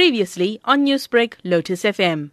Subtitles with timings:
[0.00, 2.30] Previously on Newsbreak, Lotus FM.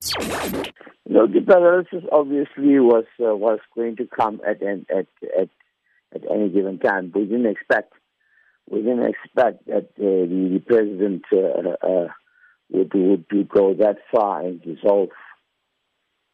[1.05, 5.49] No, the paralysis obviously was uh, was going to come at, at at
[6.15, 7.11] at any given time.
[7.13, 7.91] We didn't expect
[8.71, 12.07] we didn't expect that uh, the, the president uh, uh,
[12.71, 15.09] would, would go that far and dissolve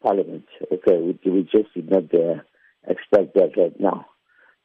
[0.04, 0.46] parliament.
[0.72, 2.42] Okay, we, we just did not uh,
[2.88, 4.06] expect that right now.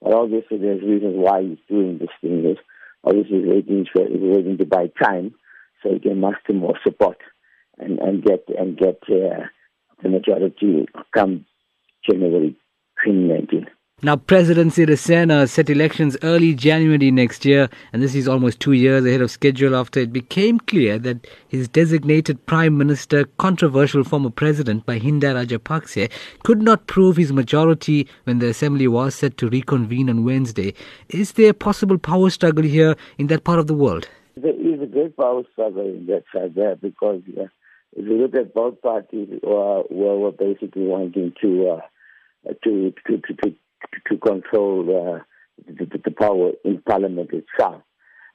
[0.03, 2.45] But obviously, there's reasons why he's doing this thing.
[2.45, 2.59] Is
[3.03, 5.35] obviously he's waiting, for, he's waiting to buy time
[5.82, 7.18] so he can muster more support
[7.78, 9.45] and, and get and get uh,
[10.02, 11.45] the majority come
[12.09, 12.56] January
[13.05, 13.66] 2019.
[14.00, 19.05] Now, President Sirisena set elections early January next year, and this is almost two years
[19.05, 24.86] ahead of schedule after it became clear that his designated Prime Minister, controversial former President
[24.86, 26.12] Mahinda Rajapakse,
[26.45, 30.74] could not prove his majority when the Assembly was set to reconvene on Wednesday.
[31.08, 34.08] Is there a possible power struggle here in that part of the world?
[34.42, 37.45] There is a great power struggle in that side there because uh,
[37.97, 43.34] if you look at both parties uh, were, basically wanting to, uh, to, to, to,
[43.34, 43.55] to,
[44.06, 45.22] to control uh,
[45.66, 47.83] the, the, power in parliament itself.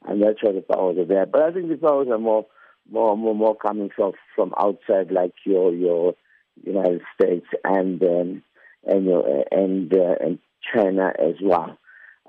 [0.06, 1.26] And that's why the powers are there.
[1.26, 2.46] But I think the powers are more
[2.92, 6.16] more more, more coming from from outside like your your
[6.62, 8.44] United States and um,
[8.86, 10.40] and your, and uh, and
[10.74, 11.78] China as well.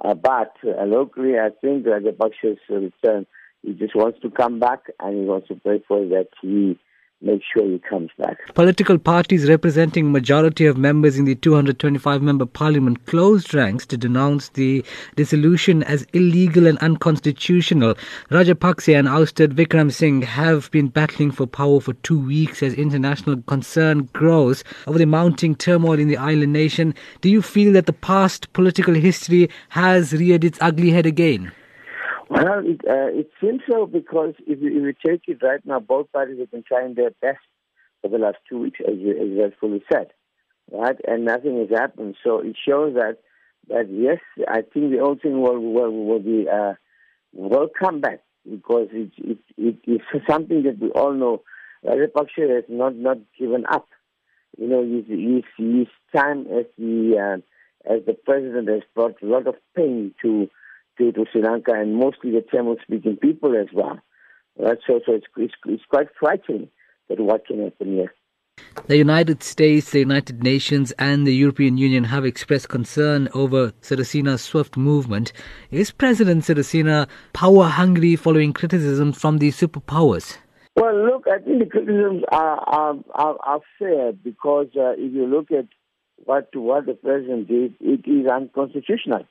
[0.05, 3.27] Uh, but uh, locally, I think that the Baksha's return
[3.65, 6.79] he just wants to come back and he wants to pray for that he
[7.23, 8.37] make sure he comes back.
[8.55, 14.51] Political parties representing majority of members in the 225 member parliament closed ranks to denounce
[14.51, 14.85] the
[15.17, 17.95] dissolution as illegal and unconstitutional.
[18.31, 24.11] Rajapakse and ousted Wickremesinghe have been battling for power for two weeks as international concern
[24.12, 26.95] grows over the mounting turmoil in the island nation.
[27.23, 31.53] Do you feel that the past political history has reared its ugly head again?
[32.34, 35.78] Well, it, uh, it seems so because if you, if you take it right now,
[35.78, 37.38] both parties have been trying their best
[38.02, 40.08] for the last two weeks, as you, as you rightfully said,
[40.72, 40.96] right?
[41.06, 42.16] And nothing has happened.
[42.24, 43.18] So it shows that
[43.68, 44.18] that yes,
[44.48, 46.73] I think the whole thing will will, will be uh,
[47.33, 48.18] will come back
[48.50, 51.42] because it, it it is something that we all know.
[51.86, 53.86] Rajapaksa has not not given up.
[54.58, 59.27] You know, his his, his time as the uh, as the president has brought a
[59.27, 60.50] lot of pain to
[60.98, 63.98] to, to Sri Lanka and mostly the Tamil speaking people as well.
[64.58, 64.78] Right?
[64.86, 66.68] So, so it's, it's, it's quite frightening
[67.08, 68.14] that what can happen here.
[68.86, 74.42] The United States, the United Nations, and the European Union have expressed concern over Sirisena's
[74.42, 75.32] swift movement.
[75.70, 80.38] Is President Sirisena power hungry following criticism from the superpowers?
[80.76, 85.26] Well, look, I think the criticisms are, are, are, are fair because uh, if you
[85.26, 85.66] look at
[86.24, 89.24] what, what the president did, it is unconstitutional.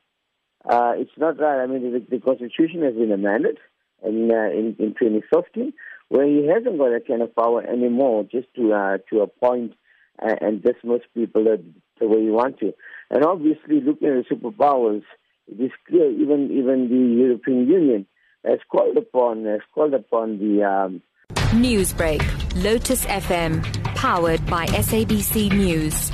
[0.67, 1.61] Uh, it's not right.
[1.61, 3.57] I mean, the, the Constitution has been amended
[4.03, 5.73] in, uh, in, in 2015,
[6.09, 9.73] where he hasn't got that kind of power anymore just to, uh, to appoint
[10.21, 11.63] uh, and dismiss people the,
[12.07, 12.73] way you want to.
[13.09, 15.03] And obviously, looking at the superpowers,
[15.47, 18.05] it is clear even, even the European Union
[18.45, 20.63] has called upon, has called upon the...
[20.63, 21.01] Um,
[21.53, 22.21] Newsbreak,
[22.63, 23.63] Lotus FM,
[23.95, 26.11] powered by SABC News.